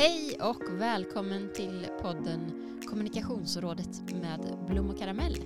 [0.00, 2.40] Hej och välkommen till podden
[2.88, 5.36] Kommunikationsrådet med Blom och karamell.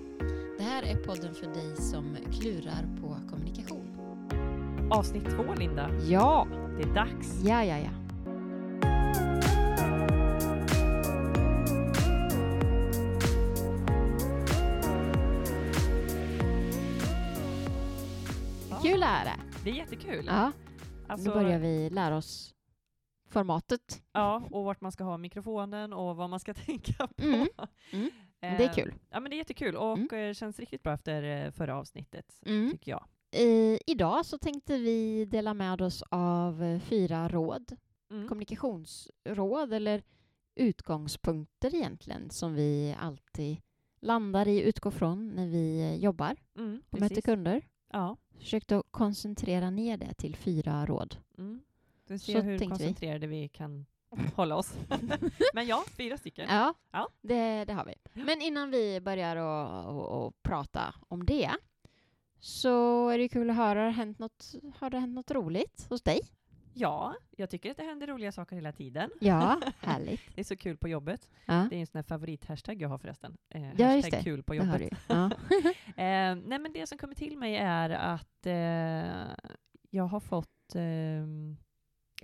[0.59, 3.97] Det här är podden för dig som klurar på kommunikation.
[4.91, 5.91] Avsnitt två, Linda.
[6.09, 6.47] Ja,
[6.77, 7.41] Det är dags.
[7.45, 7.91] ja, ja, ja.
[18.83, 19.37] Kul är det.
[19.65, 20.25] Det är jättekul.
[20.27, 20.53] Ja,
[21.09, 22.54] Alltså, nu börjar vi lära oss
[23.35, 24.03] formatet.
[24.13, 27.23] Ja, och vart man ska ha mikrofonen och vad man ska tänka på.
[27.25, 27.49] Mm.
[27.93, 28.11] Mm.
[28.41, 28.95] Eh, Det är kul.
[29.11, 32.71] Ja, men det är jättekul och eh, känns riktigt bra efter eh, förra avsnittet, Mm.
[32.71, 33.05] tycker jag.
[33.37, 37.77] I, idag så tänkte vi dela med oss av eh, fyra råd
[38.11, 38.29] Mm.
[38.29, 40.03] kommunikationsråd eller
[40.55, 43.57] utgångspunkter egentligen som vi alltid
[44.01, 47.69] landar i, utgår från när vi eh, jobbar Mm, och möter kunder.
[47.93, 48.17] Ja.
[48.39, 51.17] Försökte att koncentrera ner det till fyra råd.
[51.39, 51.61] Mm.
[52.07, 52.69] Du Så ser hur tänkte vi.
[52.69, 53.49] koncentrerade vi.
[53.49, 53.87] kan
[54.37, 54.75] hålla oss.
[55.55, 56.47] men ja, fyra stycken.
[56.51, 57.09] Ja, Ja.
[57.21, 57.95] Det, det har vi.
[58.25, 61.51] Men innan vi börjar att och, och prata om det
[62.41, 65.87] så är det kul att höra, har det hänt något, har det hänt något roligt
[65.89, 66.21] hos dig?
[66.77, 69.11] Ja, jag tycker att det händer roliga saker hela tiden.
[69.21, 70.21] Ja, härligt.
[70.35, 71.31] Det är så kul på jobbet.
[71.47, 73.37] Ja, Det är en sån här favorithashtag jag har förresten.
[73.51, 74.93] Eh, Ja, hashtag kul på jobbet.
[75.07, 75.31] Ja.
[75.97, 79.35] Eh, nej, men det som kommer till mig är att eh,
[79.91, 80.75] jag har fått...
[80.75, 81.57] ehm,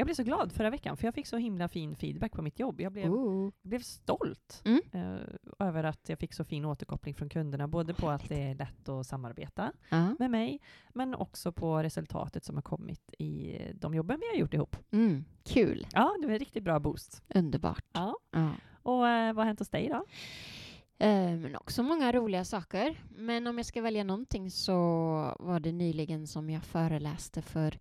[0.00, 2.58] jag blev så glad förra veckan, för jag fick så himla fin feedback på mitt
[2.58, 2.80] jobb.
[2.80, 4.80] Jag blev, jag blev stolt Mm.
[4.92, 5.20] eh,
[5.58, 8.88] över att jag fick så fin återkoppling från kunderna, både på att det är lätt
[8.88, 10.14] att samarbeta Ja.
[10.18, 10.60] med mig,
[10.94, 14.76] men också på resultatet som har kommit i de jobben vi har gjort ihop.
[14.90, 15.24] Mm.
[15.44, 15.86] Kul.
[15.92, 17.22] Ja, det var en riktigt bra boost.
[17.34, 17.84] Underbart.
[17.92, 18.16] Ja.
[18.30, 18.50] Ja.
[18.82, 20.04] Och eh, vad har hänt hos dig då?
[20.98, 23.00] Eh, Men också många roliga saker.
[23.16, 24.74] Men om jag ska välja någonting så
[25.38, 27.78] var det nyligen som jag föreläste för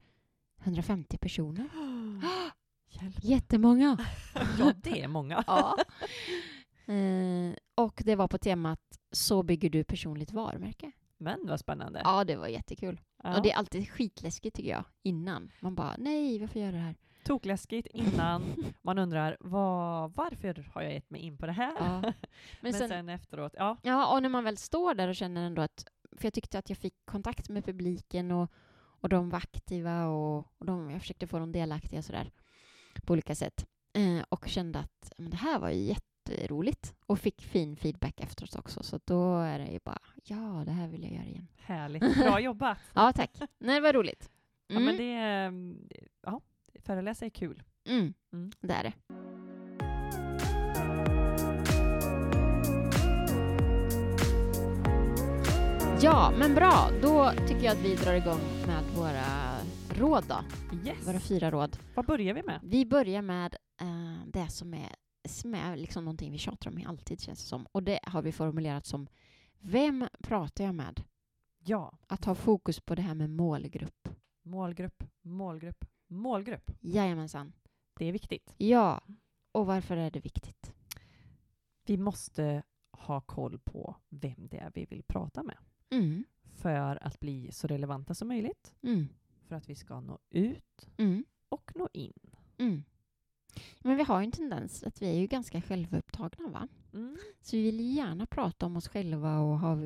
[0.60, 1.70] 150 personer.
[2.90, 3.16] Hjälp.
[3.22, 3.98] Jättemånga!
[4.60, 5.44] Ja, det är många.
[5.48, 5.78] ja.
[6.94, 8.80] Eh, och det var på temat
[9.12, 10.92] Så bygger du personligt varumärke.
[11.18, 12.02] Men vad spännande.
[12.04, 13.02] Ja, det var jättekul.
[13.24, 13.38] Ja.
[13.38, 15.52] Och det är alltid skitläskigt tycker jag, innan.
[15.60, 16.96] Man bara, nej, varför gör jag det här?
[17.24, 18.44] Tokläskigt innan.
[18.82, 21.74] Man undrar vad, varför har jag gett mig in på det här?
[21.80, 22.02] Ja.
[22.02, 22.14] Men,
[22.62, 23.78] Men sen, sen, efteråt, ja.
[23.84, 25.86] Ja, och när man väl står där och känner ändå att...
[26.18, 28.52] För jag tyckte att jag fick kontakt med publiken och,
[29.02, 32.32] och de var aktiva och, och de, jag försökte få dem delaktiga sådär
[33.06, 33.66] på olika sätt.
[33.94, 38.56] Eh, och kände att men det här var ju jätteroligt och fick fin feedback efteråt
[38.56, 38.84] också.
[38.84, 41.48] Så då är det ju bara, ja, det här vill jag göra igen.
[41.58, 42.16] Härligt.
[42.24, 42.78] Bra jobbat.
[42.94, 43.32] Ja, tack.
[43.58, 44.30] Nej, det var roligt.
[44.68, 45.76] Ja, Mm, men det, är-
[46.32, 46.42] ja,
[46.82, 47.64] föreläsa är kul.
[47.86, 48.52] mm, Mm.
[48.60, 48.94] det är det.
[56.02, 56.90] Ja, men bra.
[57.02, 58.79] Då tycker jag att vi drar igång med
[60.00, 60.40] råd då.
[60.86, 61.08] Yes.
[61.08, 61.78] Våra fyra råd.
[61.96, 62.60] Vad börjar vi med?
[62.64, 64.96] Vi börjar med eh, det som är,
[65.28, 67.66] som är liksom någonting vi tjatar om alltid känns det som.
[67.72, 69.08] Och det har vi formulerat som
[69.62, 71.04] Vem pratar jag med?
[71.60, 74.10] Ja, Att ha fokus på det här med målgrupp.
[74.44, 76.72] målgrupp, målgrupp, målgrupp.
[76.82, 77.54] Jajamensan.
[78.00, 78.54] Det är viktigt.
[78.58, 79.02] Ja.
[79.52, 80.74] Och varför är det viktigt?
[81.86, 85.58] Vi måste ha koll på vem det är vi vill prata med
[85.92, 86.24] Mm.
[86.56, 89.08] för att bli så relevanta som möjligt, Mm.
[89.50, 91.26] För att vi ska nå ut Mm.
[91.50, 92.14] och nå in.
[92.58, 92.84] Mm.
[93.80, 96.68] Men vi har ju en tendens att vi är ju ganska självupptagna va?
[96.94, 97.18] Mm.
[97.42, 99.84] Så vi vill gärna prata om oss själva och ha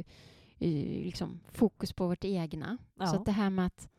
[0.59, 2.77] eh, liksom, fokus på vårt egna.
[2.95, 3.07] Ja.
[3.07, 3.89] Så det här med att,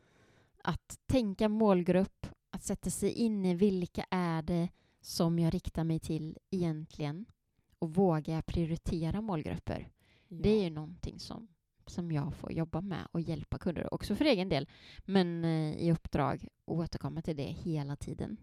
[0.63, 4.69] att tänka målgrupp, att sätta sig in i vilka är det
[5.01, 7.25] som jag riktar mig till egentligen
[7.79, 9.89] och våga prioritera målgrupper.
[10.27, 11.47] Det är ju någonting som,
[11.89, 14.67] som jag får jobba med och hjälpa kunder, också för egen del,
[15.05, 18.37] men eh, i uppdrag och återkomma till det hela tiden.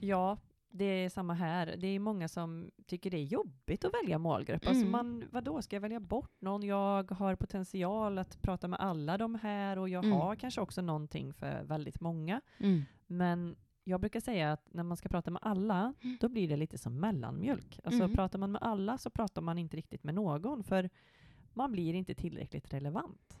[0.00, 1.76] Ja, det är samma här.
[1.78, 4.66] Det är många som tycker det är jobbigt att välja målgrupp.
[4.66, 4.90] Alltså Mm.
[4.92, 6.62] man, vadå, ska jag välja bort någon?
[6.62, 10.16] Jag har potential att prata med alla de här och jag Mm.
[10.16, 12.40] har kanske också någonting för väldigt många.
[12.58, 12.82] Mm.
[13.06, 16.16] Men jag brukar säga att när man ska prata med alla, Mm.
[16.20, 17.80] då blir det lite som mellanmjölk.
[17.84, 18.14] Alltså Mm.
[18.16, 20.90] pratar man med alla så pratar man inte riktigt med någon, för
[21.56, 23.38] man blir inte tillräckligt relevant.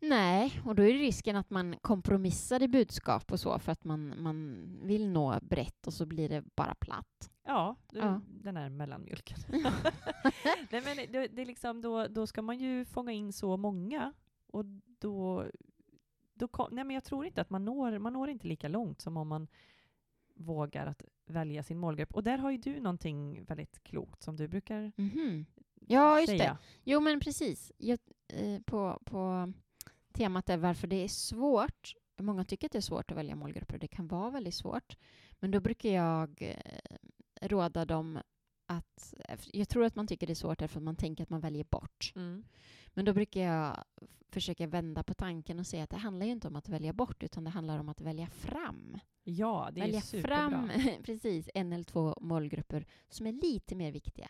[0.00, 4.22] Nej, och då är risken att man kompromissar i budskap och så för att man,
[4.22, 7.30] man vill nå brett och så blir det bara platt.
[7.46, 8.20] Ja, det, Ja.
[8.28, 9.38] den här mellanmjölken.
[10.70, 14.12] Nej, men det, det är liksom, då, då ska man ju fånga in så många.
[14.46, 14.64] Och
[14.98, 15.44] då,
[16.34, 19.16] då nej, men jag tror inte att man når, man når inte lika långt som
[19.16, 19.48] om man
[20.34, 22.14] vågar att välja sin målgrupp.
[22.14, 25.46] Och där har ju du någonting väldigt klokt som du brukar Mhm.
[25.88, 26.44] Ja, just säga.
[26.44, 26.58] det.
[26.84, 27.72] Jo, men precis.
[27.76, 27.98] Jag,
[28.28, 29.52] eh, på, på
[30.12, 31.94] temat är varför det är svårt.
[32.20, 33.78] Många tycker att det är svårt att välja målgrupper.
[33.78, 34.96] Det kan vara väldigt svårt.
[35.30, 38.18] Men då brukar jag eh, råda dem
[38.66, 39.14] att...
[39.52, 41.64] Jag tror att man tycker det är svårt därför att man tänker att man väljer
[41.64, 42.12] bort.
[42.16, 42.44] Mm.
[42.86, 43.84] Men då brukar jag
[44.30, 47.22] försöka vända på tanken och säga att det handlar ju inte om att välja bort
[47.22, 48.98] utan det handlar om att välja fram.
[49.24, 50.36] Ja, det är välja superbra.
[50.36, 50.70] fram
[51.04, 54.28] precis en eller två målgrupper som är lite mer viktiga.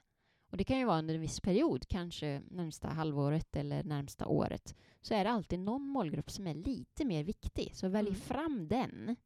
[0.54, 4.74] Och det kan ju vara under en viss period, kanske närmsta halvåret eller närmsta året.
[5.00, 7.70] Så är det alltid någon målgrupp som är lite mer viktig.
[7.74, 8.20] Så välj Mm.
[8.20, 9.16] fram den,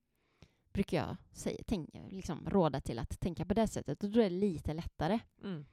[0.73, 4.05] brukar jag säga, tänk, liksom råda till att tänka på det sättet.
[4.05, 5.19] Och då är det lite lättare.
[5.45, 5.65] Mm.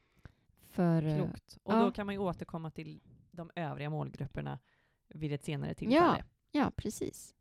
[0.69, 1.57] För, eh, Klokt.
[1.63, 1.79] Och ja.
[1.85, 4.59] då kan man ju återkomma till de övriga målgrupperna
[5.07, 6.23] vid ett senare tillfälle.
[6.51, 7.35] ja, precis.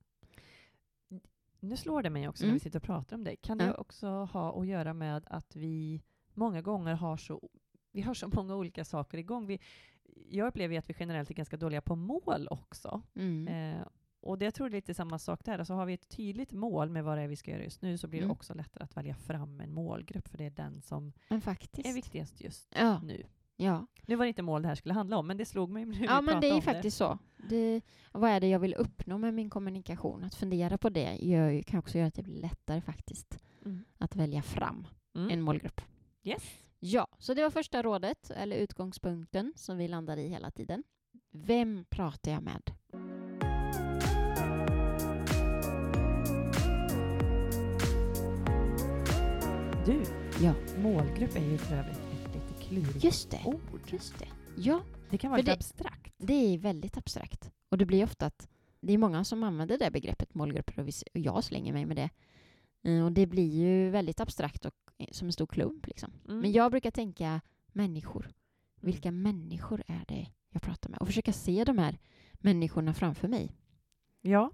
[1.61, 2.50] Nu slår det mig också Mm.
[2.50, 3.37] när vi sitter och pratar om det.
[3.37, 3.66] Kan Ja.
[3.66, 6.02] det också ha att göra med att vi
[6.34, 7.49] många gånger har så,
[7.94, 9.46] vi har så många olika saker igång?
[9.46, 9.58] Vi,
[10.29, 13.02] jag upplever ju att vi generellt är ganska dåliga på mål också.
[13.14, 13.49] Mm.
[13.49, 13.87] Eh,
[14.20, 15.58] och det jag tror det är lite samma sak där.
[15.58, 17.99] Alltså har vi ett tydligt mål med vad det är vi ska göra just nu
[17.99, 18.32] så blir det Mm.
[18.37, 22.75] också lättare att välja fram en målgrupp för det är den som är viktigast just
[22.79, 23.23] Ja, nu.
[23.56, 23.87] ja.
[24.06, 26.05] Nu var det inte mål det här skulle handla om, men det slog mig nu
[26.05, 27.19] ja men det är faktiskt så.
[27.49, 27.81] Det,
[28.12, 30.25] vad är det jag vill uppnå med min kommunikation?
[30.25, 33.85] Att fundera på det gör, kan också göra att det blir lättare faktiskt Mm.
[33.99, 35.31] att välja fram Mm.
[35.31, 35.81] en målgrupp.
[36.23, 36.43] Yes.
[36.86, 40.84] Ja, så det var första rådet, eller utgångspunkten, som vi landar i hela tiden.
[41.31, 42.70] Vem pratar jag med?
[49.86, 50.02] Du,
[50.44, 50.54] Ja.
[50.82, 53.40] målgrupp är ju för övrigt ett lite klurigt Just det.
[53.44, 53.60] ord.
[53.92, 54.28] Just det.
[54.56, 54.80] Ja,
[55.10, 56.14] Det kan vara lite det- abstrakt.
[56.19, 57.50] det är väldigt abstrakt.
[57.69, 58.48] Och det blir ofta att
[58.80, 62.10] det är många som använder det begreppet målgrupper och, jag slänger mig med det.
[62.90, 64.75] Eh, Och det blir ju väldigt abstrakt och
[65.11, 65.87] som en stor klump.
[65.87, 66.12] Liksom.
[66.29, 66.41] Mm.
[66.41, 67.41] Men jag brukar tänka
[67.73, 68.31] människor.
[68.81, 70.99] Vilka människor är det jag pratar med?
[71.00, 71.99] Och försöka se de här
[72.32, 73.52] människorna framför mig.
[74.20, 74.50] Ja,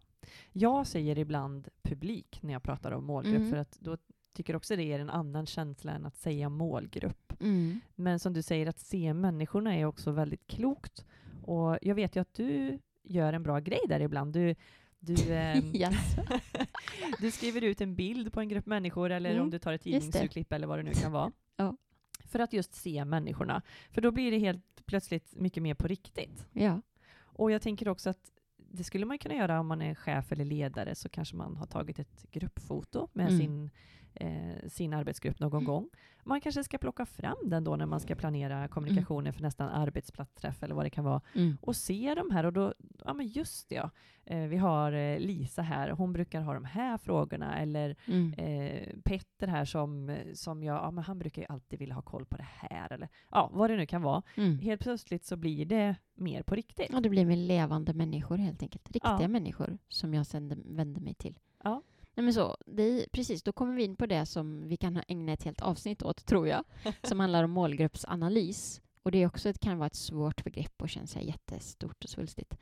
[0.52, 3.50] jag säger ibland publik när jag pratar om målgrupp, Mm.
[3.50, 3.96] för att då
[4.34, 7.32] tycker också det ger en annan känsla än att säga målgrupp.
[7.40, 7.80] Mm.
[7.94, 11.04] Men som du säger, att se människorna är också väldigt klokt.
[11.42, 14.32] Och jag vet ju att du gör en bra grej där ibland.
[14.32, 14.54] Du,
[15.00, 15.14] du,
[15.78, 16.22] Jaså?
[17.20, 19.82] du skriver ut en bild på en grupp människor, eller Mm, om du tar ett
[19.82, 21.32] tidningsurklipp eller vad det nu kan vara.
[21.56, 21.76] Ja.
[22.24, 23.62] För att just se människorna.
[23.90, 26.46] För då blir det helt plötsligt mycket mer på riktigt.
[26.52, 26.80] Ja.
[27.22, 30.44] Och jag tänker också att det skulle man kunna göra om man är chef eller
[30.44, 33.38] ledare, så kanske man har tagit ett gruppfoto med Mm.
[33.38, 33.70] sin,
[34.14, 35.88] eh, sin arbetsgrupp någon gång.
[36.24, 40.62] Man kanske ska plocka fram den då när man ska planera kommunikationen för nästan arbetsplatsträff
[40.62, 41.20] eller vad det kan vara.
[41.34, 41.56] Mm.
[41.60, 42.74] Och se de här och då,
[43.04, 43.90] ja men just det ja,
[44.26, 47.58] eh, vi har eh, Lisa här, hon brukar ha de här frågorna.
[47.58, 48.32] Eller Mm.
[48.32, 52.24] eh, Petter här som, som jag, ja men han brukar ju alltid vilja ha koll
[52.26, 52.92] på det här.
[52.92, 54.22] Eller ja, vad det nu kan vara.
[54.36, 54.58] Mm.
[54.58, 56.86] Helt plötsligt så blir det mer på riktigt.
[56.92, 58.90] Ja, det blir med levande människor helt enkelt.
[58.90, 59.28] Riktiga Ja.
[59.28, 61.38] människor som jag sen vänder mig till.
[61.64, 61.82] Ja.
[62.14, 65.32] Nej, men så, det precis, då kommer vi in på det som vi kan ägna
[65.32, 66.64] ett helt avsnitt åt, tror jag,
[67.02, 68.80] som handlar om målgruppsanalys.
[69.02, 72.56] Och det är också, det kan vara ett svårt begrepp och känns jättestort och svulstigt.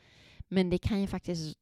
[0.48, 1.58] Men det kan ju faktiskt,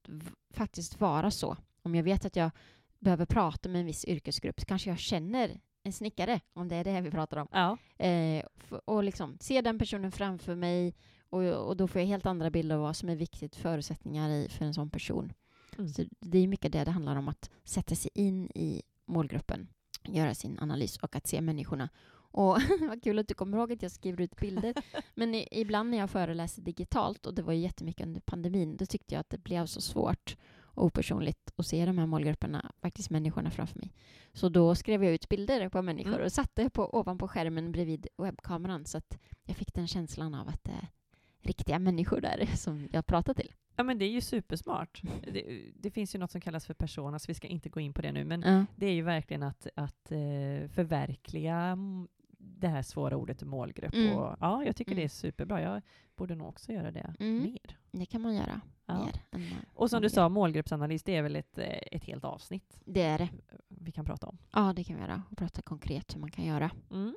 [0.50, 1.56] faktiskt vara så.
[1.82, 2.50] Om jag vet att jag
[2.98, 6.84] behöver prata med en viss yrkesgrupp så kanske jag känner en snickare, om det är
[6.84, 7.48] det vi pratar om.
[7.52, 7.78] Ja.
[8.06, 8.44] Eh,
[8.84, 10.94] och liksom se den personen framför mig
[11.28, 14.48] och, och då får jag helt andra bilder av vad som är viktigt förutsättningar i,
[14.48, 15.32] för en sån person.
[15.78, 15.88] Mm.
[15.88, 19.68] Så det är mycket det det handlar om, att sätta sig in i målgruppen,
[20.04, 21.88] göra sin analys och att se människorna.
[22.36, 24.74] Och vad kul att du kommer ihåg att jag skriver ut bilder.
[25.14, 28.86] Men i, ibland när jag föreläser digitalt, och det var ju jättemycket under pandemin, då
[28.86, 33.10] tyckte jag att det blev så svårt och opersonligt att se de här målgrupperna, faktiskt
[33.10, 33.92] människorna framför mig.
[34.32, 36.24] Så då skrev jag ut bilder på människor Mm.
[36.24, 40.64] och satte på, ovanpå skärmen bredvid webbkameran så att jag fick den känslan av att
[40.64, 40.88] det är
[41.40, 43.52] riktiga människor där som jag pratar till.
[43.76, 45.02] ja, men det är ju supersmart.
[45.32, 48.02] Det, det finns ju något som kallas för personas, vi ska inte gå in på
[48.02, 48.64] det nu, men Ja.
[48.76, 52.08] det är ju verkligen att, att eh, förverkliga mm,
[52.58, 53.94] det här svåra ordet målgrupp.
[53.94, 54.16] Mm.
[54.16, 55.00] Och, ja, jag tycker Mm.
[55.00, 55.60] det är superbra.
[55.60, 55.82] Jag
[56.16, 57.42] borde nog också göra det Mm.
[57.42, 57.78] mer.
[57.90, 59.04] Det kan man göra Ja.
[59.04, 62.80] mer än Och som du sa, målgruppsanalys, det är väl ett, eh, ett helt avsnitt
[62.84, 63.28] Det är det.
[63.68, 64.38] vi kan prata om.
[64.52, 65.22] Ja, det kan vi göra.
[65.30, 66.70] Och prata konkret hur man kan göra.
[66.90, 67.14] Mm.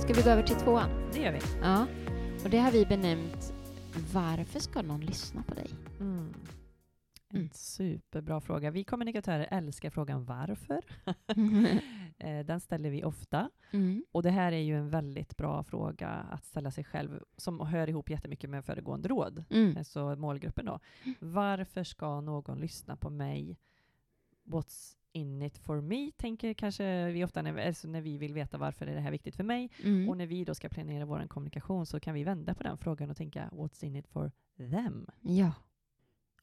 [0.00, 0.90] Ska vi gå över till tvåan?
[1.12, 1.38] Det gör vi.
[1.62, 1.86] Ja.
[2.44, 3.54] Och det har vi benämnt
[4.12, 5.70] Varför ska någon lyssna på dig?
[6.00, 6.34] Mm.
[7.34, 7.50] En Mm.
[7.52, 8.70] superbra fråga.
[8.70, 10.80] Vi kommunikatörer älskar frågan varför.
[12.18, 13.50] Eh, Den ställer vi ofta.
[13.70, 14.04] Mm.
[14.12, 17.88] Och det här är ju en väldigt bra fråga att ställa sig själv, som hör
[17.88, 19.76] ihop jättemycket med föregående råd, Mm.
[19.76, 20.80] alltså målgruppen då.
[21.20, 23.58] Varför ska någon lyssna på mig?
[24.44, 26.10] What's in it for me?
[26.16, 29.10] Tänker kanske vi ofta när vi, alltså när vi vill veta varför är det här
[29.10, 29.70] viktigt för mig.
[29.84, 30.08] Mm.
[30.08, 33.10] Och när vi då ska planera vår kommunikation så kan vi vända på den frågan
[33.10, 35.06] och tänka what's in it for them?
[35.20, 35.52] Ja.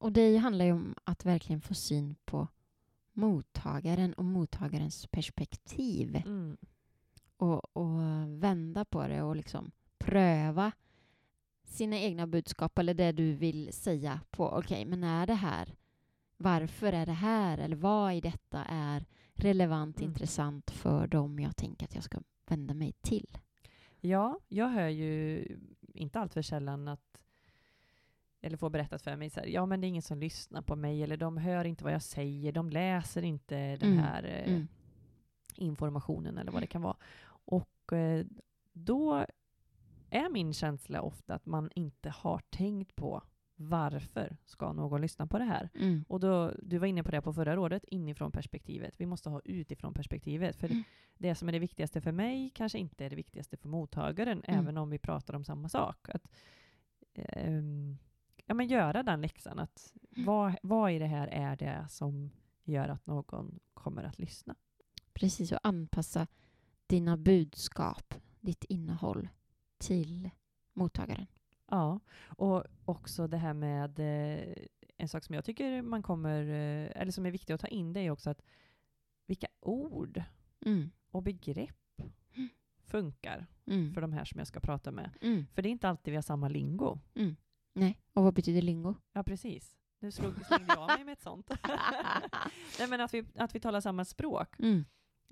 [0.02, 2.48] Och det handlar ju om att verkligen få syn på
[3.14, 6.58] mottagaren och mottagarens perspektiv Mm.
[7.38, 8.00] och, och
[8.44, 10.72] vända på det och liksom pröva
[11.64, 14.46] sina egna budskap eller det du vill säga på.
[14.50, 15.76] Okej, men är det här?
[16.38, 17.58] Varför är det här?
[17.58, 20.10] Eller vad i detta är relevant, Mm.
[20.12, 23.38] intressant för dem jag tänker att jag ska vända mig till?
[24.00, 25.46] Ja, jag hör ju
[25.94, 27.18] inte allt för sällan att
[28.42, 30.76] eller får berättat för mig så här, ja men det är ingen som lyssnar på
[30.76, 34.54] mig eller de hör inte vad jag säger, de läser inte den Mm, här eh,
[34.54, 34.68] mm.
[35.56, 36.98] informationen eller vad det kan vara.
[37.46, 38.26] Och eh,
[38.74, 39.26] då
[40.10, 43.24] är min känsla ofta att man inte har tänkt på
[43.56, 45.70] varför ska någon lyssna på det här?
[45.76, 46.06] Mm.
[46.08, 48.94] Och då, du var inne på det på förra rådet, inifrån perspektivet.
[48.98, 50.56] Vi måste ha utifrån perspektivet.
[50.56, 50.84] För Mm.
[51.18, 54.60] det som är det viktigaste för mig kanske inte är det viktigaste för mottagaren, Mm.
[54.60, 56.10] även om vi pratar om samma sak.
[56.10, 56.28] Att,
[57.16, 57.98] ehm,
[58.52, 59.60] ja, men göra den läxan.
[59.60, 60.26] Att Mm.
[60.26, 62.32] vad, vad i det här är det som
[62.64, 64.56] gör att någon kommer att lyssna?
[65.14, 66.28] Precis, och anpassa
[66.88, 69.30] dina budskap, ditt innehåll
[69.78, 70.30] till
[70.74, 71.26] mottagaren.
[71.70, 74.54] Ja, och också det här med eh,
[74.98, 77.94] en sak som jag tycker man kommer, eh, eller som är viktigt att ta in,
[77.94, 78.42] det är också att
[79.26, 80.24] vilka ord
[80.66, 80.92] Mm.
[81.12, 82.02] och begrepp
[82.84, 83.94] funkar Mm.
[83.94, 85.10] för de här som jag ska prata med.
[85.22, 85.46] Mm.
[85.54, 87.00] För det är inte alltid vi har samma lingo.
[87.74, 88.96] Nej, och vad betyder lingo?
[89.14, 89.76] Ja, precis.
[90.00, 91.50] Nu slog, slängde jag mig med ett sånt.
[92.80, 94.60] Nej, men att vi, att vi talar samma språk.
[94.60, 94.86] Mm.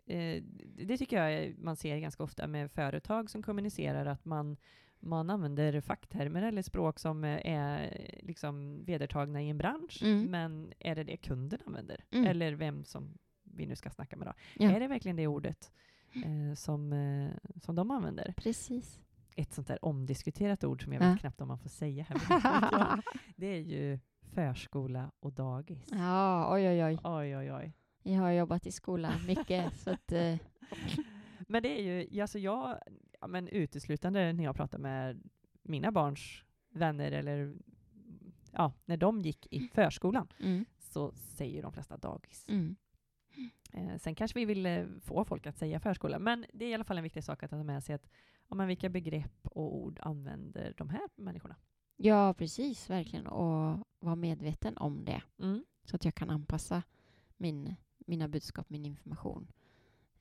[0.05, 0.43] Eh,
[0.86, 4.58] det tycker jag man ser ganska ofta med företag som kommunicerar, att man,
[5.00, 10.24] man använder facktermer eller språk som eh, är liksom vedertagna i en bransch, Mm.
[10.31, 12.03] men är det det kunden använder?
[12.12, 12.25] Mm.
[12.27, 14.34] Eller vem som vi nu ska snacka med då?
[14.53, 14.72] Ja.
[14.72, 15.72] Är det verkligen det ordet
[16.15, 17.31] eh, som, eh,
[17.62, 18.34] som de använder?
[18.38, 19.00] Precis.
[19.39, 21.10] Ett sånt där omdiskuterat ord som jag Ja.
[21.12, 23.01] vet knappt om man får säga här.
[23.36, 24.00] det är ju
[24.34, 25.86] förskola och dagis.
[25.91, 26.98] ja, oj, oj, oj.
[27.03, 27.74] Oj, oj, oj.
[28.03, 30.12] Jag har jobbat i skolan mycket, så att...
[30.12, 30.36] Eh,
[31.48, 32.79] Men det är ju, alltså jag,
[33.22, 35.24] ja, men uteslutande när jag pratar med
[35.63, 37.53] mina barns vänner eller
[38.51, 42.46] ja, när de gick i förskolan mm, så säger de flesta dagis.
[42.48, 42.75] mm.
[43.74, 46.74] Eh, sen kanske vi vill eh, få folk att säga förskola, men det är i
[46.74, 48.10] alla fall en viktig sak att ta med sig att
[48.50, 51.56] ja, men vilka begrepp och ord använder de här människorna?
[51.98, 53.27] Ja, precis, verkligen.
[53.27, 55.63] Och vara medveten om det, Mm.
[55.86, 56.84] så att jag kan anpassa
[57.38, 59.51] min, mina budskap, min information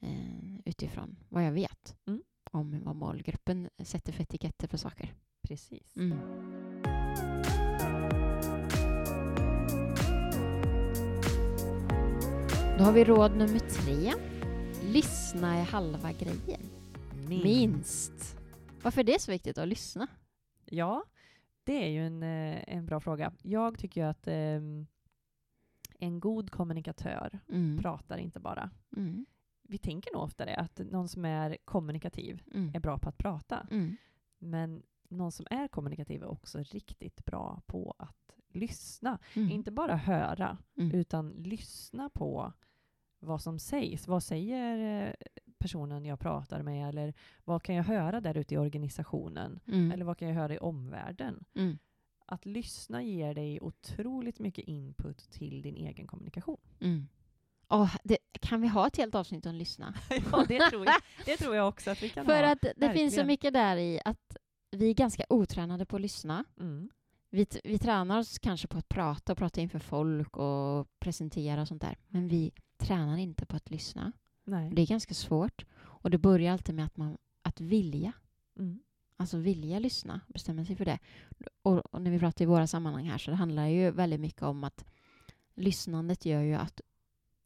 [0.00, 2.23] eh, utifrån vad jag vet Mm.
[2.50, 5.14] om vad målgruppen sätter för etiketter på saker.
[5.42, 5.97] Precis.
[5.97, 6.18] Mm.
[12.78, 14.14] Då har vi råd nummer tre.
[14.92, 16.61] Lyssna är halva grejen.
[17.28, 18.37] Minst.
[18.82, 20.06] Varför är det så viktigt att lyssna?
[20.64, 21.04] Ja,
[21.64, 23.32] det är ju en, eh, en bra fråga.
[23.42, 24.87] Jag tycker ju att ehm,
[25.99, 27.78] en god kommunikatör Mm.
[27.78, 28.70] pratar inte bara.
[28.97, 29.26] Mm.
[29.62, 32.70] Vi tänker nog ofta det, att någon som är kommunikativ Mm.
[32.75, 33.66] är bra på att prata.
[33.70, 33.97] Mm.
[34.38, 39.18] Men någon som är kommunikativ är också riktigt bra på att lyssna.
[39.35, 39.50] Mm.
[39.50, 40.92] Inte bara höra, Mm.
[40.94, 42.52] utan lyssna på
[43.20, 44.08] vad som sägs.
[44.08, 45.12] Vad säger eh,
[45.58, 46.88] personen jag pratar med?
[46.88, 49.60] Eller vad kan jag höra där ute i organisationen?
[49.66, 49.92] Mm.
[49.92, 51.44] Eller vad kan jag höra i omvärlden?
[51.54, 51.78] Mm.
[52.26, 56.60] Att lyssna ger dig otroligt mycket input till din egen kommunikation.
[56.80, 57.08] Mm.
[57.68, 59.94] Åh, det, kan vi ha ett helt avsnitt om lyssna?
[60.32, 62.52] ja, det tror, jag, det tror jag också att vi kan För ha.
[62.52, 63.26] att det finns så verkligen.
[63.26, 64.36] mycket där i att
[64.70, 66.44] vi är ganska otränade på att lyssna.
[66.60, 66.90] Mm.
[67.30, 71.68] Vi, vi tränar oss kanske på att prata och prata inför folk och presentera och
[71.68, 71.96] sånt där.
[72.08, 74.12] Men vi tränar inte på att lyssna.
[74.48, 74.70] Nej.
[74.70, 75.64] Det är ganska svårt.
[75.78, 78.12] Och det börjar alltid med att, man, att vilja.
[78.58, 78.80] Mm.
[79.16, 80.98] Alltså vilja lyssna, bestämma sig för det.
[81.62, 84.42] Och, och när vi pratar i våra sammanhang här så det handlar ju väldigt mycket
[84.42, 84.84] om att
[85.54, 86.80] lyssnandet gör ju att,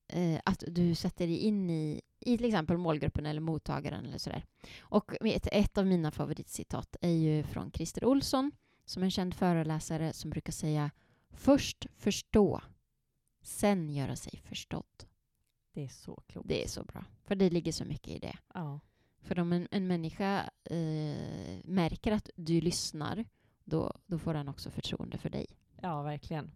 [0.08, 4.44] eh, att du sätter dig in i, i till exempel målgruppen eller mottagaren eller sådär.
[4.80, 8.52] Och ett, ett av mina favoritcitat är ju från Christer Olsson
[8.84, 10.90] som är en känd föreläsare som brukar säga
[11.30, 12.60] först förstå,
[13.42, 15.11] sen göra sig förstådd.
[15.72, 16.48] Det är så klokt.
[16.48, 18.38] Det är så bra, för det ligger så mycket i det.
[18.54, 18.80] Ja.
[19.20, 23.24] För om en, en människa eh, märker att du lyssnar,
[23.64, 25.46] då, då får den också förtroende för dig.
[25.82, 26.50] ja, verkligen.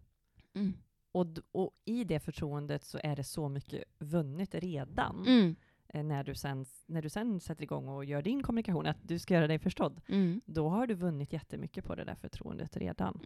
[0.53, 0.73] Mm.
[1.11, 5.25] Och, och i det förtroendet så är det så mycket vunnet redan.
[5.27, 5.55] Mm.
[5.87, 9.19] Eh, När, du sen, när du sen sätter igång och gör din kommunikation, att du
[9.19, 10.01] ska göra dig förstådd.
[10.07, 10.41] Mm.
[10.45, 13.19] Då har du vunnit jättemycket på det där förtroendet redan.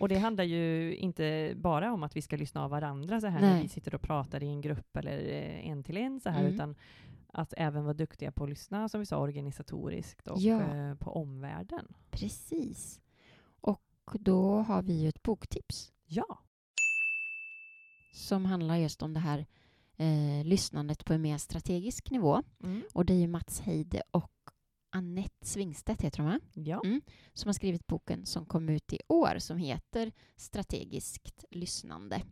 [0.00, 3.40] Och det handlar ju inte bara om att vi ska lyssna av varandra så här
[3.40, 3.62] när Nej.
[3.62, 6.54] vi sitter och pratar i en grupp eller eh, en till en så här, Mm.
[6.54, 6.74] utan
[7.32, 10.60] att även vara duktiga på att lyssna, som vi sa, organisatoriskt och Ja.
[10.74, 11.88] eh, på omvärlden.
[12.10, 13.00] Precis.
[13.60, 13.82] Och
[14.20, 16.38] då har vi ju ett boktips Ja.
[18.12, 19.46] som handlar just om det här
[19.96, 22.42] eh, lyssnandet på en mer strategisk nivå.
[22.64, 22.82] Mm.
[22.92, 24.30] Och det är ju Mats Heide och
[24.94, 26.40] Annette Svingstedt heter de va?
[26.52, 26.80] Ja.
[26.84, 27.00] Mm.
[27.32, 32.22] som har skrivit boken som kom ut i år som heter Strategiskt lyssnande.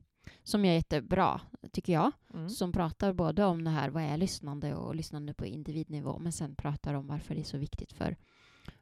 [0.43, 1.41] Som är jättebra,
[1.73, 2.13] tycker jag.
[2.35, 2.49] Mm.
[2.49, 6.57] Som pratar både om det här, vad är lyssnande och lyssnande på individnivå, men sen
[6.57, 8.17] pratar om varför det är så viktigt för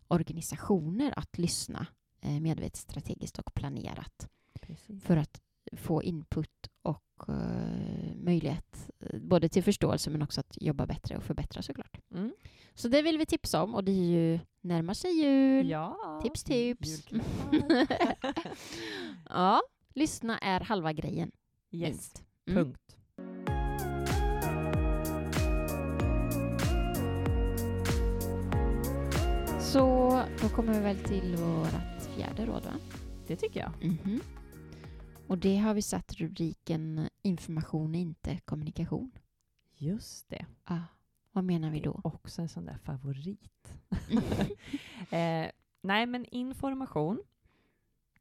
[0.09, 1.87] organisationer att lyssna
[2.21, 4.29] eh, medvetet, strategiskt och planerat
[4.61, 5.05] Precis.
[5.05, 5.41] för att
[5.73, 11.23] få input och eh, möjlighet eh, både till förståelse men också att jobba bättre och
[11.23, 11.99] förbättra såklart.
[12.15, 12.33] Mm.
[12.75, 15.71] Så det vill vi tipsa om och det är ju närmar sig jul.
[15.71, 16.21] Ja.
[16.23, 17.05] Tips, tips.
[19.29, 19.63] Ja,
[19.95, 21.31] lyssna är halva grejen.
[21.73, 21.89] yes.
[21.91, 22.25] Minst.
[22.49, 22.65] Mm.
[22.65, 22.97] Punkt.
[29.61, 30.11] Så
[30.43, 32.73] då kommer vi väl till vårt fjärde råd va?
[33.27, 33.85] Det tycker jag.
[33.85, 34.21] Mhm.
[35.27, 39.11] Och det har vi satt rubriken information är inte kommunikation.
[39.77, 40.47] Just det.
[40.65, 40.79] Ah,
[41.33, 42.01] vad menar vi då?
[42.05, 43.81] också en sån där favorit.
[45.11, 45.51] eh,
[45.83, 47.23] nej, men information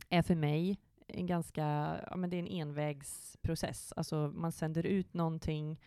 [0.10, 1.63] är för mig en ganska,
[2.10, 3.94] ja men det är en envägsprocess.
[3.96, 5.80] Alltså man sänder ut någonting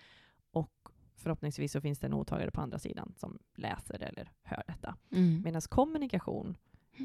[0.51, 4.97] och förhoppningsvis så finns det en mottagare på andra sidan som läser eller hör detta.
[5.11, 5.43] Mm.
[5.43, 6.57] Medan kommunikation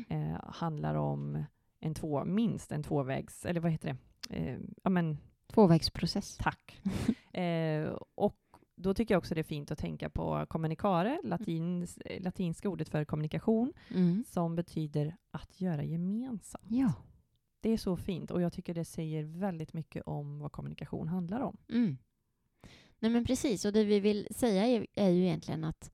[0.10, 1.44] eh, handlar om
[1.80, 3.98] en två, minst en tvåvägs, eller vad heter
[4.30, 4.36] det?
[4.36, 6.38] Eh, ja men Tvåvägsprocess.
[6.38, 6.82] Tack.
[7.34, 8.38] eh, och
[8.80, 12.90] då tycker jag också det är fint att tänka på kommunicare, latins, eh, latinska ordet
[12.90, 14.24] för kommunikation, Mm.
[14.28, 16.66] som betyder att göra gemensamt.
[16.68, 16.94] Ja.
[17.60, 21.40] Det är så fint och jag tycker det säger väldigt mycket om vad kommunikation handlar
[21.40, 21.58] om.
[21.70, 21.98] Mm.
[23.00, 25.92] Nej men precis, och det vi vill säga är, är ju egentligen att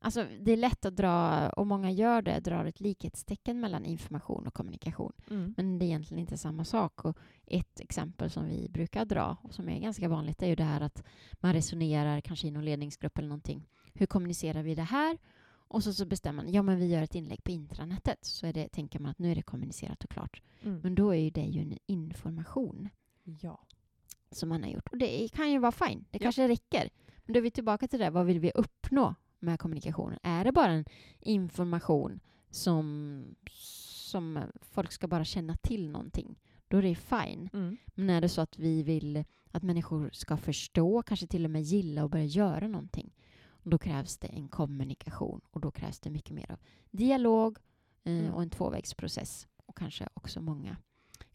[0.00, 4.46] alltså, det är lätt att dra, och många gör det, drar ett likhetstecken mellan information
[4.46, 5.12] och kommunikation.
[5.56, 7.04] Men det är egentligen inte samma sak.
[7.04, 10.64] Och ett exempel som vi brukar dra, och som är ganska vanligt, är ju det
[10.64, 11.04] här att
[11.40, 13.66] man resonerar, kanske i någon ledningsgrupp eller någonting.
[13.94, 15.18] Hur kommunicerar vi det här?
[15.72, 18.24] Och så, så bestämmer man, ja men vi gör ett inlägg på intranetet.
[18.24, 20.42] Så är det, tänker man att nu är det kommunicerat och klart.
[20.62, 20.80] Mm.
[20.82, 22.88] Men då är ju det ju en information
[23.40, 23.60] Ja.
[24.30, 24.88] som man har gjort.
[24.88, 26.04] Och det kan ju vara fine.
[26.10, 26.22] Det Ja.
[26.22, 26.90] kanske räcker.
[27.24, 28.10] Men då är vi tillbaka till det.
[28.10, 30.18] Vad vill vi uppnå med kommunikationen?
[30.22, 30.84] Är det bara en
[31.20, 36.38] information som, som folk ska bara känna till någonting?
[36.68, 37.50] Då är det fine.
[37.52, 37.76] Mm.
[37.86, 41.62] Men är det så att vi vill att människor ska förstå, kanske till och med
[41.62, 43.12] gilla och börja göra någonting,
[43.62, 46.58] då krävs det en kommunikation och då krävs det mycket mer av
[46.90, 47.58] dialog
[48.04, 48.34] eh, Mm.
[48.34, 50.76] och en tvåvägsprocess och kanske också många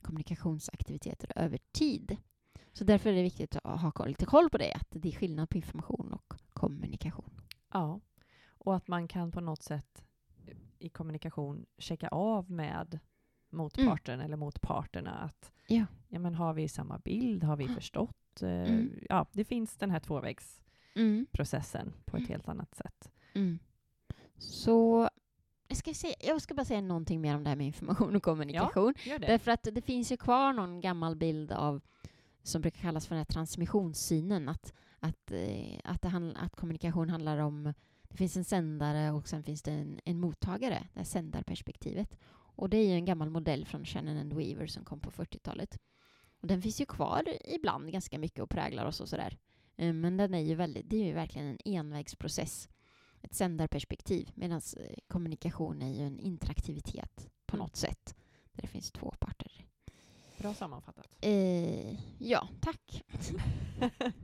[0.02, 2.18] kommunikationsaktiviteter över tid.
[2.74, 5.50] Så därför är det viktigt att ha lite koll på det, att det är skillnad
[5.50, 7.35] på information och kommunikation.
[7.80, 8.00] Ja.
[8.48, 10.06] Och att man kan på något sätt
[10.80, 13.00] i kommunikation checka av med
[13.50, 15.86] motparten eller motparterna att Ja.
[16.08, 18.42] ja, men har vi samma bild, har vi förstått?
[18.42, 18.92] Eh, Mm.
[19.10, 21.94] Ja, det finns den här tvåvägsprocessen Mm.
[22.06, 23.12] på ett helt annat sätt.
[23.34, 23.60] Mm.
[24.38, 25.10] Så
[25.68, 28.24] jag ska, säga, jag ska bara säga någonting mer om det här med information och
[28.24, 28.94] kommunikation.
[29.06, 29.18] Det.
[29.18, 31.82] Därför att det finns ju kvar någon gammal bild av
[32.44, 34.50] som brukar kallas för den här transmissionssynen.
[34.50, 34.74] Att,
[35.06, 37.74] att, eh, att, det handl- att kommunikation handlar om
[38.10, 42.18] det finns en sändare och sen finns det en, en mottagare, det här sändarperspektivet.
[42.58, 45.78] Och det är ju en gammal modell från Shannon and Weaver som kom på 40-talet.
[46.42, 49.38] Och den finns ju kvar ibland ganska mycket och präglar oss och sådär.
[49.76, 52.70] Eh, Men den är ju väldigt, det är ju verkligen en envägsprocess.
[53.22, 54.32] Ett sändarperspektiv.
[54.36, 54.62] Medan
[55.08, 57.64] kommunikation är ju en interaktivitet på Mm.
[57.64, 58.16] något sätt.
[58.52, 59.45] Där det finns två parter.
[60.46, 61.08] Bra sammanfattat.
[61.22, 63.04] Eh, ja, tack.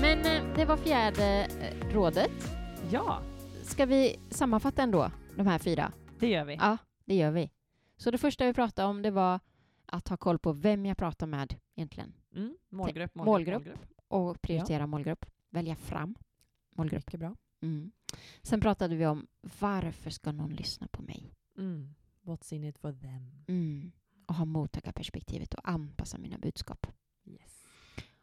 [0.00, 2.30] Men eh, det var fjärde eh, rådet.
[2.90, 3.22] ja,
[3.62, 5.92] Ska vi sammanfatta ändå, de här fyra?
[6.18, 6.54] det gör vi.
[6.54, 7.50] Ja, det gör vi.
[7.96, 9.40] Så det första vi pratade om det var
[9.86, 12.12] att ha koll på vem jag pratar med egentligen.
[12.34, 12.56] Mm.
[12.68, 13.66] Målgrupp, målgrupp, Målgrupp.
[13.66, 13.90] målgrupp.
[14.08, 15.26] Och prioritera målgrupp.
[15.50, 16.14] Välja fram
[16.76, 17.06] målgrupp.
[17.06, 17.36] Mycket bra.
[17.66, 17.90] Mm.
[18.42, 19.26] Sen pratade vi om
[19.60, 21.34] varför ska någon lyssna på mig?
[21.58, 21.94] Mm.
[22.22, 23.44] What's in it for them?
[23.48, 23.92] Mm.
[24.26, 26.86] Och ha mottagarperspektivet och anpassa mina budskap.
[27.24, 27.66] Yes.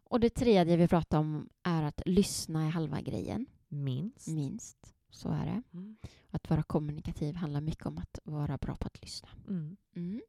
[0.04, 4.28] Och det tredje vi pratade om är att lyssna är halva grejen, Minst.
[4.28, 4.94] minst.
[5.10, 5.62] Så är det.
[5.74, 5.98] Mm.
[6.30, 9.30] Att vara kommunikativ handlar mycket om att vara bra på att lyssna.
[9.48, 9.78] Mm.
[9.96, 10.22] Mm.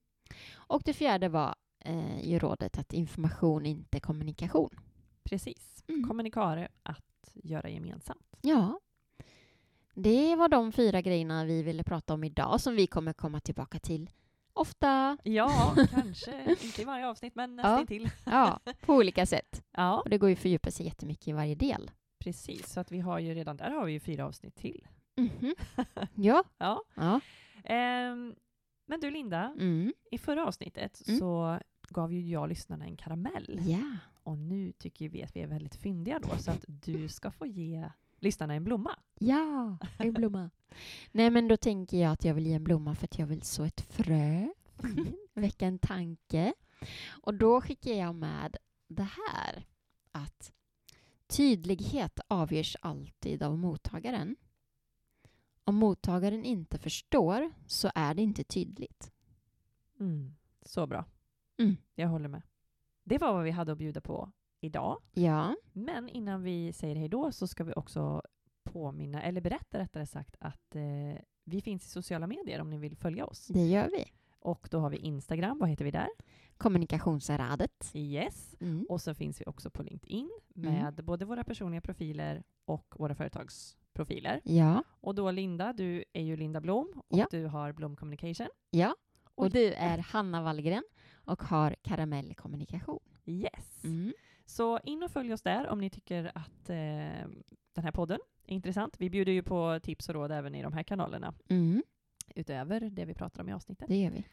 [0.54, 4.70] Och det fjärde var eh, ju rådet att information inte är kommunikation.
[5.24, 5.84] Precis.
[5.88, 6.08] Mm.
[6.08, 8.36] Kommunikare att göra gemensamt.
[8.40, 8.80] Ja.
[9.94, 13.78] Det var de fyra grejerna vi ville prata om idag som vi kommer komma tillbaka
[13.78, 14.10] till
[14.52, 15.18] ofta.
[15.24, 18.10] Ja, kanske inte i varje avsnitt, men nästan till.
[18.26, 19.62] Ja, på olika sätt.
[19.72, 21.90] Ja, Och det går ju att fördjupa sig jättemycket i varje del.
[22.18, 24.86] Precis, så att vi har ju redan där har vi ju fyra avsnitt till.
[25.16, 25.54] Mhm.
[26.14, 26.44] Ja.
[26.58, 26.82] Ja.
[26.94, 27.20] ja.
[27.64, 28.34] Ehm,
[28.86, 29.92] men du Linda, Mm.
[30.10, 31.20] i förra avsnittet Mm.
[31.20, 33.60] så gav ju jag lyssnarna en karamell.
[33.66, 33.96] Ja.
[34.22, 37.46] Och nu tycker vi att vi är väldigt fyndiga då, så att du ska få
[37.46, 37.88] ge
[38.24, 38.98] lyssnarna en blomma.
[39.18, 40.50] Ja, en blomma.
[41.12, 43.42] Nej, men då tänker jag att jag vill ge en blomma för att jag vill
[43.42, 44.48] så ett frö,
[45.34, 46.54] väcka en tanke.
[47.22, 48.56] Och då skickar jag med
[48.88, 49.66] det här
[50.12, 50.52] att
[51.26, 54.36] tydlighet avgörs alltid av mottagaren.
[55.64, 59.12] Om mottagaren inte förstår så är det inte tydligt.
[60.62, 61.04] Så bra.
[61.58, 61.76] Mm.
[61.94, 62.42] Jag håller med.
[63.04, 64.32] Det var vad vi hade att bjuda på
[64.64, 64.98] idag.
[65.12, 68.22] Ja, Men innan vi säger hej då så ska vi också
[68.64, 70.82] påminna, eller berätta rättare sagt, att eh,
[71.44, 73.46] vi finns i sociala medier om ni vill följa oss.
[73.46, 74.04] det gör vi.
[74.38, 76.08] Och då har vi Instagram, vad heter vi där?
[76.56, 77.90] Kommunikationsradet.
[77.94, 78.54] Yes.
[78.60, 78.86] Mm.
[78.88, 84.40] Och så finns vi också på LinkedIn med både våra personliga profiler och våra företagsprofiler.
[84.44, 87.26] Ja, Och då Linda, du är ju Linda Blom och Ja.
[87.30, 88.48] du har Blom Communication.
[88.70, 88.96] ja.
[89.36, 90.82] Och du är Hanna Wallgren
[91.14, 93.00] och har Karamell Kommunikation.
[93.26, 93.84] Yes.
[93.84, 94.12] Mm.
[94.46, 97.28] Så in och följ oss där om ni tycker att eh,
[97.72, 98.94] den här podden är intressant.
[98.98, 101.82] Vi bjuder ju på tips och råd även i de här kanalerna Mm.
[102.34, 103.88] utöver det vi pratar om i avsnittet.
[103.88, 104.24] Det gör vi.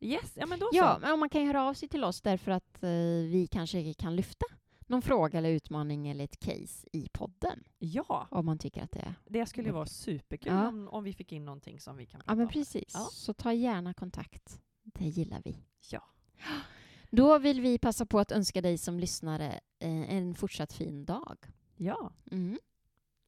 [0.00, 1.00] Yes, ja men då Ja, så.
[1.00, 2.90] men man kan ju höra av sig till oss därför att eh,
[3.30, 4.46] vi kanske kan lyfta
[4.86, 7.64] någon fråga eller utmaning eller ett case i podden.
[7.78, 9.14] Ja, Om man tycker att det är...
[9.26, 10.68] det skulle ju vara superkul Ja.
[10.68, 12.52] om, om vi fick in någonting som vi kan prata Ja, men om.
[12.52, 12.90] precis.
[12.94, 13.08] Ja.
[13.12, 14.60] Så ta gärna kontakt.
[14.82, 15.56] Det gillar vi.
[15.90, 16.02] Ja.
[17.10, 21.36] Då vill vi passa på att önska dig som lyssnare eh, en fortsatt fin dag.
[21.76, 22.58] Ja, Mm.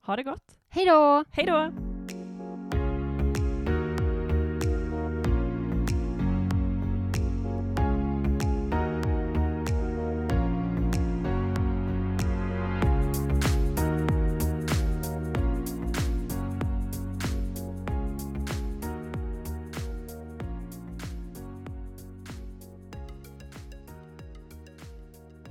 [0.06, 0.58] ha det gott.
[0.68, 1.24] Hej då!
[1.30, 1.72] Hej då!